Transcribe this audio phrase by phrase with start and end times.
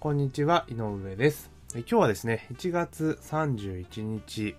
[0.00, 1.50] こんにちは、井上です。
[1.74, 4.56] 今日はですね、1月31日、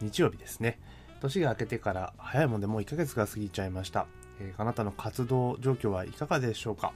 [0.00, 0.78] 日曜日ですね。
[1.20, 4.06] 年が明けてから早いもんでもう1ヶ月が過ぎちゃいました。
[4.40, 6.94] えーあなたの活動状況はいかがでしょうか？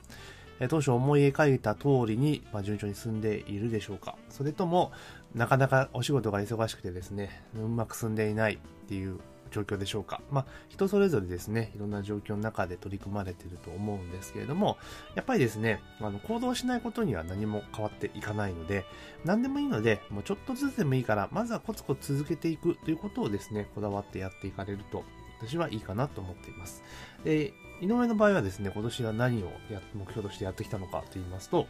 [0.61, 4.16] えー当初思い描いた通りに、まあ、順調に進んでいるでしょうか？
[4.30, 4.91] それとも、
[5.35, 8.59] なかなかお仕事が忙しくてですね、うまく進んでいないっ
[8.89, 9.19] ていう
[9.55, 10.21] 状況でしょうか。
[10.30, 14.77] まあ、人それぞれですね、いろんな状況の中で取り組まれてると思うんですけれども、
[15.15, 18.84] やっぱりですね、あの行動しないことには何も変わっていかないので、
[19.24, 25.05] 何でもいいので、もうちょっとずつでもいいから、まずはコツコツ続けていくということをですね、こだわってやっていかれると、
[25.41, 26.82] 私はいいかなと思っています。
[27.24, 31.66] で、井上の場合はですね、今年は何をや目標としてやってきたのかと言いますと、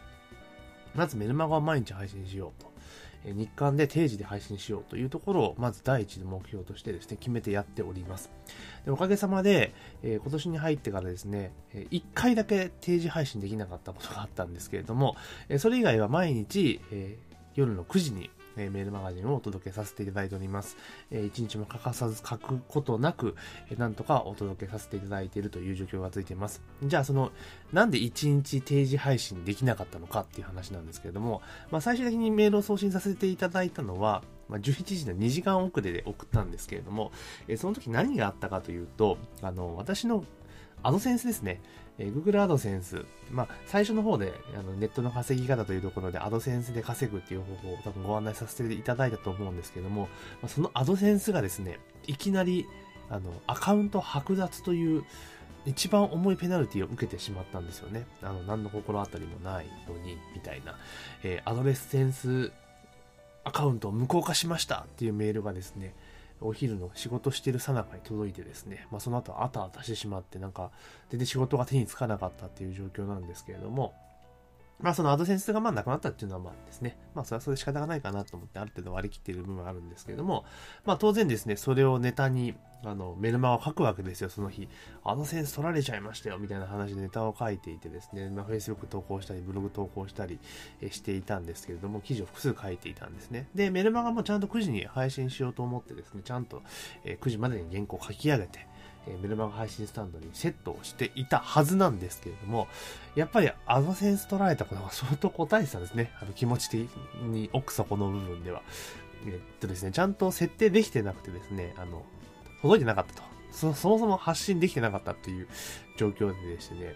[0.95, 2.74] まずメルマガを毎日配信しようと。
[3.25, 8.29] え日刊で定時で配信しようというところを、まず第一の目標としてですね、決めてやっております。
[8.85, 15.15] でおかげさまで、えー今年に入ってからですね、え1回だけ定時配信できなかったことがあったんですけれども、
[15.49, 20.77] えそれ以外は毎日、えー夜の9時に、えーメールマガジンをお届けさせていただいております。
[21.11, 23.35] えー一日も欠かさず書くことなく、
[23.69, 26.61] えーなんとかお届けさせていただいているという状況が続いています。
[26.83, 27.31] じゃあその、
[27.73, 37.11] なんで1日定時配信できなかったのかっていう話なんですけれども、まあ、最終的にメールを送信させていただいたのは、まあ、11時の2時間遅れで送ったんですけれども、
[37.47, 40.23] えーその時何があったかというと、あの、私の
[40.83, 41.61] アドセンスですね。
[41.97, 43.05] えー Google アドセンス。
[43.31, 50.03] まあ、最初の方であのネットの稼ぎ方というところでアドセンスで稼ぐっていう方法を多分ご案内させていただいたと思うんですけども、
[50.41, 52.65] まあ、そのアドセンスがですね、いきなり
[53.09, 55.03] あのアカウント剥奪という
[55.65, 58.05] 一番重いペナルティを受けてしまったんですよね。
[58.21, 60.75] あの、何の心当たりもないのに、みたいな。
[61.23, 62.51] えーアドレスセンス
[63.43, 65.93] アカウントを無効化しましたっていうメールがですね、
[66.41, 70.71] お昼の仕事してるさなかに届いてですね、まあ、その後あたあたしてしまって、なんか、
[71.09, 73.93] 全然仕事が手につかなかったっていう状況なんですけれども、
[74.79, 80.45] まあそのアドセンスがまあなくなったっていうのはまあですね、まあそれはそれで仕方がないかなと思ってある程度割り切っている部分はあるんですけれども、
[80.85, 84.67] まあ当然ですね、それをネタに、あの、メルマガを書くわけですよ、その日。
[85.03, 90.39] アドセンス取られちゃいましたよ、みたいな話でネタを書いていてですね、まあ Facebook 投稿したり、ブログ投稿したり
[90.91, 93.47] していたんですけれども、記事を複数書いていたんですね。
[93.55, 96.61] で、メルマガもちゃんと9時に配信しようと思ってですね、ちゃんと
[97.05, 98.67] 9時までに原稿を書き上げて、
[99.07, 102.67] えメルマガ配信スタンドにセットをしていたはずなんですけれども、
[103.15, 106.11] やっぱりアドセンス取られたことが相当答えてたんですね。
[106.21, 106.89] あの気持ち的
[107.23, 108.61] に奥底の部分では。
[109.27, 112.03] えっとですね、ちゃんと設定できてなくてですね、あの、
[112.61, 113.23] 届いてなかったと。
[113.51, 115.47] そそもそも発信できてなかったっていう
[115.97, 116.93] 状況でしてね、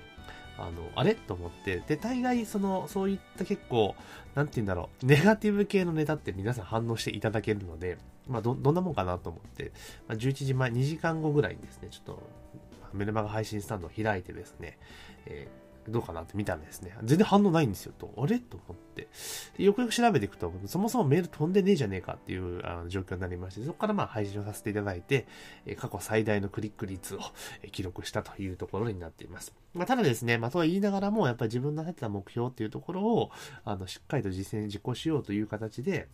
[0.58, 1.16] あの、あれ？
[1.16, 3.96] と思って、で、大概、その、そういった結構、
[4.36, 7.98] なんて言うんだろう、ネガティブ系のネタって皆さん反応していただけるので、
[8.30, 9.72] まあ、ど、どんなもんかなと思って、
[10.08, 12.24] まあ、11時前、2時間後ぐらいにですね、ちょっと、
[12.94, 14.78] メルマガ配信スタンドを開いてですね、
[15.26, 16.96] えーどうかなって見たんですね。
[17.04, 18.14] 全然反応ないんですよ、と。
[18.18, 18.40] あれ？
[18.40, 19.08] と思って。
[19.58, 25.26] よくよく調べていくと、そもそもメール飛んでねえじゃねえかっていうあの状況になりまして、そこからまあ配信をさせていただいて、
[25.66, 27.20] えー過去最大のクリック率を
[27.64, 29.54] えー記録したというところになっています。
[29.74, 33.32] まあ、ただですね、まあ、とは言いながらも、やっぱり自分の立てた目標っていうところを、
[33.66, 36.08] あの、しっかりと実践、実行しようという形で、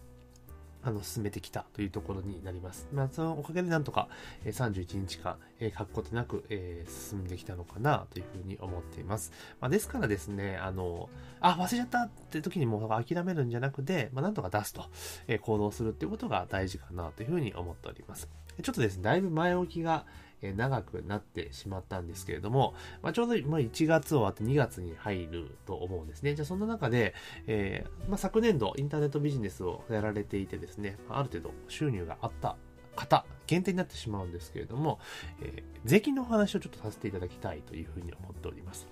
[0.85, 2.88] あの、進めてきたというところになります。
[2.94, 4.07] まあ、そのおかげでなんとか、
[4.46, 9.31] え31日間、えー書くことなく、えー進んできたのかなというふうに思っています。
[9.59, 11.09] まあ、ですからですね、あの、
[11.40, 14.85] あ、忘れちゃったって時にもう諦めるんじゃなくて、まあ、なんとか出すと、
[15.28, 18.29] えー行動するっていうことが大事かなというふうに思っております。
[18.62, 20.06] ちょっとですね、だいぶ前置きが、
[20.41, 26.35] え長くなってしまったんですけれども、まあ、ちょうどま1月終わって2月に入ると思うんですね。
[26.35, 27.13] じゃあそんな中で、
[27.47, 32.56] えーまあ、昨年度インターネットビジネスをやられていてですね、ある程度収入があった
[32.96, 35.00] 方、限定になってしまうんですけれども、
[35.41, 38.88] えー税金のお話をちょっとさせていただきたいというふうに思っております。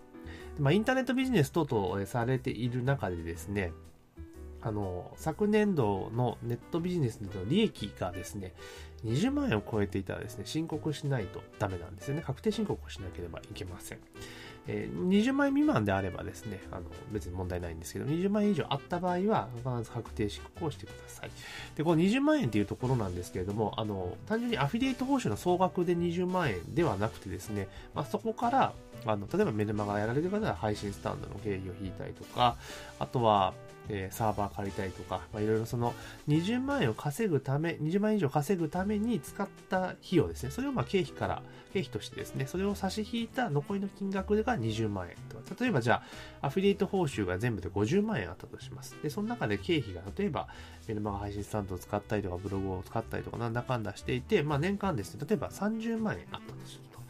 [0.60, 3.74] まあ、インターネットビジネス等々されている中でですね、
[4.63, 8.53] あの、昨年度のネットビジネスの利益がですね、
[9.06, 12.24] 20万円を超えていたらですね、申告しないとダメなんですよね。
[12.25, 14.00] 確定申告をしなければいけません。
[14.68, 21.31] えー20万円未満であればですね、あの、別に問題ないんですけど、20万円以上あった場合は、必ず確定申告をしてください。
[21.75, 28.74] で、この20万円っていうところなんですけれども、あの、単純にアフィリエイト報酬の総額で20万円ではなくてですね、まあ、そこから、
[29.06, 32.56] あの、例えばメルマガやられる方は配信スタンドの経費を引いたりとか、
[33.00, 33.54] あとは、
[33.89, 35.94] えーサーバー借りたりとか、まあ、いろいろその
[36.27, 40.51] 20万円を稼ぐため、20万円以上稼ぐために使った費用ですね。
[40.51, 41.44] それをまあ経費から、
[41.74, 46.03] 経費としてですね、それを差し引いた残りの金額が20万円と、例えばじゃ
[46.41, 48.95] あ、アフィリエイト報酬が全部で50万円あったとします。
[49.01, 50.47] で、その中で経費が例えば、
[50.88, 57.03] メルマガ配信スタンドを使ったりとか、ブログを使ったりとか、なんだかんだしていて、まあ年間ですね、例えば30万円あったとすると。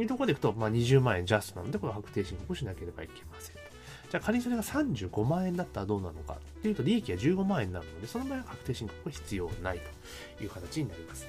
[0.00, 3.65] いうところでいくと、まあ20万円ジャストなので、これは確定申告しなければいけません。
[4.10, 9.80] じゃあ仮にそれが35万円だったらどうなのかっていうと利益は15万円になるので、その場合は確定申告は必要ない
[10.38, 11.26] という形になります。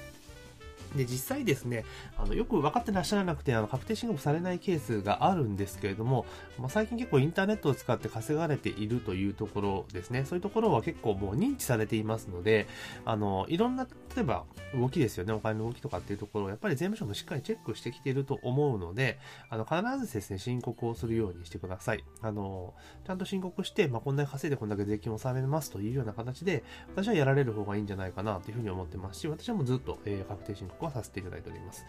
[0.96, 1.84] で、実際ですね、
[2.16, 6.26] あの、よく分かってらっしゃらなくて、あの、確定申告されないケースがあるんですけれども、
[6.58, 10.24] まあ、最近結構インターネットを使って稼がれているというところですね。
[10.24, 12.66] そういうところは結構もう認知されていますので、
[13.04, 13.86] あの、いろんな、
[14.16, 14.44] 例えば
[14.74, 19.18] 動きですよね、お金の動きとかっていうところを、やっぱり税務署もしっかりチェックしてきていると思うので、
[19.50, 22.04] あの、必ずですね、申告をするようにしてください。
[22.22, 22.74] あの、
[23.06, 26.64] ちゃんと申告して、まあ、こんだけ稼いでこんだけ税金を納めますというような形で、
[26.94, 31.84] 私はやられる方がいいんじゃないかなというふうに思ってますし、私はもうずっと、えー、確定申告はさせていただいております。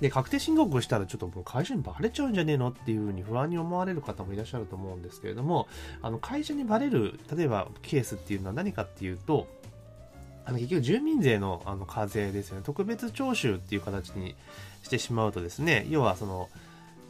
[0.00, 5.68] で、確定申告したらちょっともう会社にバレちゃうんじゃねえのっていうふうに不安に思われる方もいらっしゃると思うんですけれども、
[6.02, 9.46] あの、会社にバレる、例えばケースっていうのは何かっていうと、
[10.44, 12.62] あの結局住民税のあの課税ですよね。
[12.64, 14.34] 特別徴収っていう形に
[14.82, 16.48] してしまうとですね、要はその、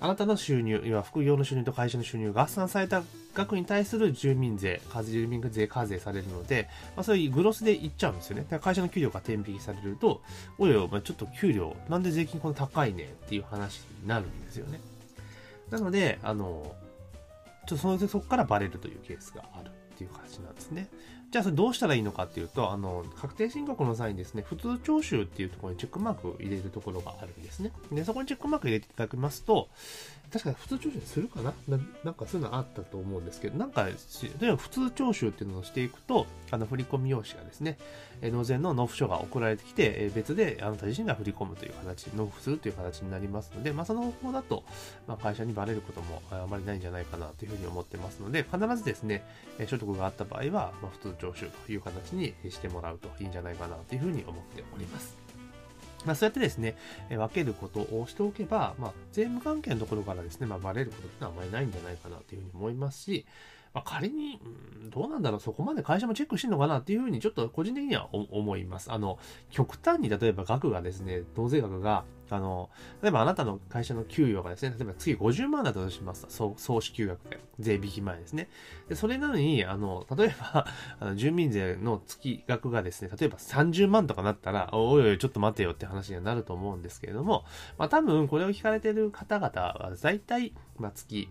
[0.02, 3.04] あなたの収入、要は副業の収入と会社の収入が合算された
[3.34, 8.43] 額に対する住民税、住民税課税されるので、まあ、そういうグロスでいっちゃうんですよね。
[8.43, 10.20] だから会社の給料が天引きされると、
[10.58, 14.81] おいおい、まあ、ちょっと給料、なんで税金こんな高いねっていう話になるんですよね。
[15.70, 16.75] なので、あの、
[17.69, 20.88] ちょっとそのそこからバレるというケースがあるっていう感じなんですね。
[21.32, 27.73] じゃあそれどうしたらいいのかっていうと、あの、確定申告の際にですね、普通徴収っていうところにチェックマークを入れるところがあるんですね。
[27.90, 29.70] で、そこにチェックマーク入れていただきますと、
[30.31, 31.52] 確か普通徴収するかな？
[32.05, 33.93] なんかそういうのあったと思うんですけど、なんか、例
[34.49, 37.78] えば普通徴収っていうのをしていくと、あの、振込用紙がですね、
[38.23, 44.64] 納税の納付書が送られてきて、別であなた自身が振り込むという形、納付するという形になりますので、まあ、その方法だと、
[45.06, 49.25] まあ、会社にバレることもあまりないんじゃないかなというふうに思ってますので、必ずですね、
[49.67, 55.17] 所得があった場合は、まあ、普通徴収という形にしてもらうといいんじゃないかなというふうに思っております。
[56.05, 56.77] まあ、そうやってですね、
[57.11, 63.25] え分けることをしておけば、まあ、税務関係のところからですね、まあ、バレることってのはあまりないんじゃないかなというふうに思いますし、
[63.75, 64.41] まあ、仮に、
[64.91, 68.93] どうなんだろう、そこまで会社もチェックしてるのかなっていうふうにちょっと個人的には思います。
[68.93, 69.19] あの、
[69.51, 72.71] 極端に例えば額がですね、納税額が、あの、
[73.03, 76.27] 例えばあなたの会社の給与がですね、例えば月50万だとします。
[76.29, 77.41] 総総支給額で。
[77.59, 78.49] 税引き前ですね。
[78.89, 80.67] で、それなのに、あの、例えば、
[81.01, 87.45] あの住民税の月額がですね、例えば30万とかなったら、おいおい、ちょっと待てよって話にはなると思うんですけれども、
[87.79, 91.29] まあ多分これを聞かれてる方々は、大体、まあ月、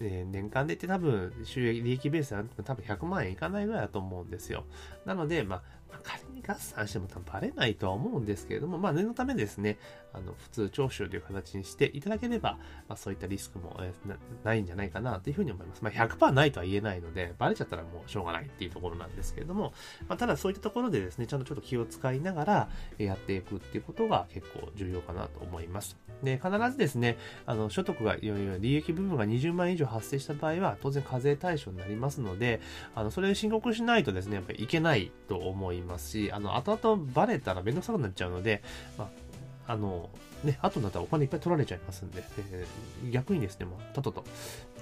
[0.00, 4.64] えー、年間で言って多分収益、利益ベースで多分100万円いかないぐらいだと思うんですよ。
[5.04, 9.78] なので、まあ、まあ、仮に合算しても多分バレないとは思うんですけれども、まあ念のためですね、
[10.12, 12.58] あの、普通徴収という形にしていただければ、
[12.88, 15.82] まあそういったリスクも、えー、ないんじゃないかなというふうに思います。
[15.82, 19.72] まあ100%ないとは言えないので、バレちゃったらもうしょうがないっていうところなんですけれども、
[20.08, 22.68] まあただそういったところでですね、ちゃんとちょっと気を使いながら
[22.98, 25.96] やっていくっていうことが結構重要かなと思います。
[26.22, 27.16] で、必ずですね、
[27.46, 32.60] あの、所得が、いわゆる利益部分が20万円以上発生した場合は、当然課税対象になりますので、
[32.94, 38.62] あの、それを申告しないとですね、やっぱりいけないと思いますし、あの、後々バレたらめんどくさくなっちゃうので、
[38.96, 39.27] まあ、
[39.68, 40.08] あの、
[40.42, 44.24] ね、後になったらお金いっぱい取られちゃいますんで、えー、逆にですね、もう、ととと、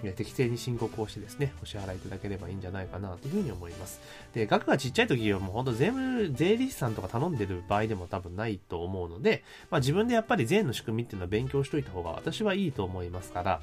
[0.05, 4.01] え、適正に申告をしてですね、お支払いいただければいいんじゃないかなというふうに思います。
[4.33, 13.61] で、額がちっちゃい時はもう本当税務、税理士さんとか頼んでる場合でも多分ないと思うので、まあ自分でやっぱり税の仕組みっていうのは勉強しといた方が私はいいと思いますから、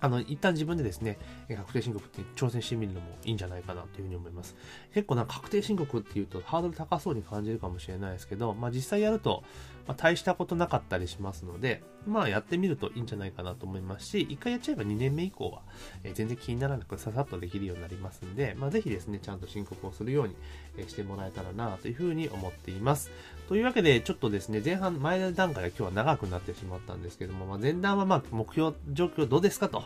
[0.00, 4.56] あの、一旦自分でですね、確定申告って挑戦してみるのもいいんじゃないかなというふうに思います。
[4.92, 9.42] 結構な確定申告っていうとハードル高そうに感じるかもしれないですけど、まあ実際やると、
[9.86, 15.62] まあ、大したことなかったりしますので、まあやってみるといいんじゃないかなと思いますし、一回やっちゃえば2年目以降は、
[16.04, 20.36] え、全然気にならなくささっとできるようになりますんで、まあぜひですね、ちゃんと申告をするように、
[20.78, 23.10] えしてもらえたらなというふうに思っています。
[23.48, 29.84] というわけで、ちょっとですね、前半、前段階は今日は長くなってしまったんですけども、まあ、前段はまあ目標状況どうですかと、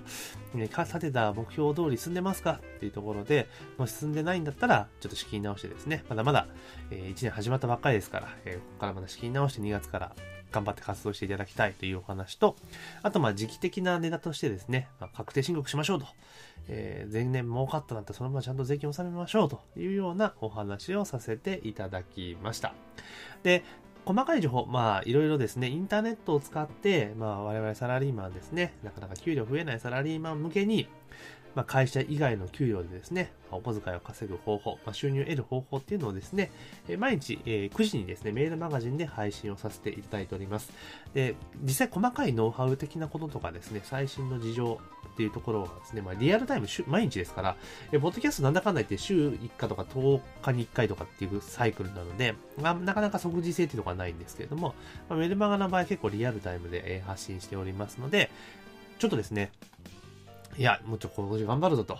[0.54, 2.60] ね、立てた目標通り進んでますか？
[2.76, 3.48] っていうところで、
[3.78, 6.46] もし進んでないんだったら、ちょっと仕切り直してですね、まだまだ、
[6.90, 10.12] え、1年始まったばっかりですから、え、ここからまた仕切り直して2月から
[10.50, 12.56] 頑張って活動していただきたいというお話と、
[13.02, 16.06] あとまあ時期的なネタとしてですね、まあ、確定申告しましょうと、
[16.68, 22.74] えー、前年儲かったなんてそのままちゃんと税金を納めましょうというようなお話をさせていただきました。
[23.42, 23.64] で、
[24.04, 30.88] 細かい情報、まあ、いろいろですね、インターネットを使って、まあ、我々サラリーマンですね、なかなか給料増えないサラリーマン向けに、
[31.54, 36.50] まあ、会社以外の給与でですね、お小遣いを稼ぐ方法、まあ、収入を得る方法っていうのをですね、
[36.98, 40.72] 毎日、え、9時にですね、メールマガジンで配信をさせていただいております。
[41.14, 44.80] で、実際細かいノウハウ的なこととかですね、最新の事情
[45.12, 47.56] っていうところはですね、まあ、リアルタイム毎日ですから、
[47.92, 54.74] えポッドキャストなんだかんだ言って週1回とか10日に1回とかっていうサイクルなので、まあ、なかなか即時性っていうところはないんですけれども、
[55.08, 58.30] まあ、メルマガの場合結構リアルタイムで、え発信しておりますので、
[58.98, 59.50] ちょっとですね、
[60.60, 61.98] いや、もうちょっと今年頑張るぞと。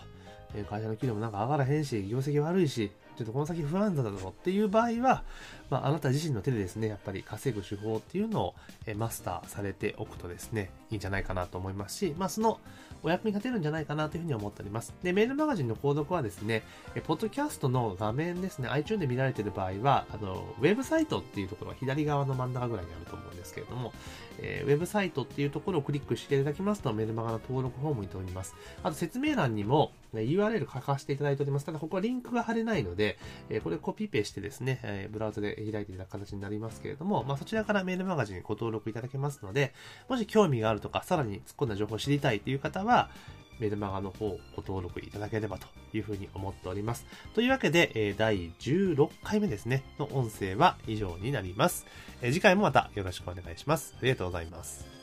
[0.55, 2.91] え会社の給料もなんか上がらへんし、業績悪いし、
[3.21, 5.25] ちょっとこの先不安だぞっていう場合は、
[5.69, 8.55] まあ、あなた自身の手でですね、やっぱり稼ぐ手法っていうのを、
[8.97, 12.59] マスターされておくとですね、いいんじゃないかなと思いますし、まあ、その
[13.03, 14.95] お役に立てるんじゃないかなというふうに思っております。
[15.03, 16.63] で、メールマガジンの購読はですね、
[17.07, 23.93] ポッドキャストの画面ですね、iTunes で見られている場合は、あの、ウェブサイトっていうところは左側の真ん中ぐらいにあると思うんですけれども、
[24.39, 28.55] えー、ウェブサイトっていうところをクリックしていただきますと、メルマガの登録フォームに飛びます。
[28.83, 31.67] あと説明欄にも、URL 書かせていただいております。
[31.67, 39.73] ただ、ここはリンクが貼れないので、え、これコピペしてですね、え、ブラウザで開いていただく形になりますけれども、まあ、そちらからメールマガジンご登録いただけますので、
[40.09, 43.11] もし興味があるとか、さらに突っ込んだ情報を知りたいという方は、
[43.61, 47.07] メルマガの方ご登録いただければというふうに思っております。
[47.35, 51.87] というわけで、え第16回目ですね、の音声は以上になります。
[52.23, 53.95] え次回もまたよろしくお願いします。
[53.99, 55.00] ありがとうございます。